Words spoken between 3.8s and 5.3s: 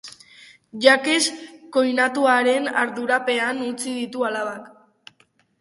ditu alabak.